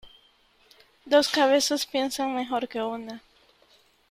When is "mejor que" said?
2.33-2.81